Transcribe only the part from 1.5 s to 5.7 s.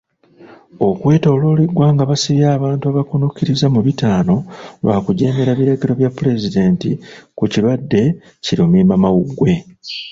eggwanga basibye abantu abakkunukkiriza mu bitaano lwa kujeemera